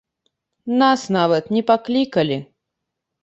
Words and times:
Нас 0.81 1.01
нават 1.17 1.51
не 1.57 1.61
паклікалі. 1.69 2.39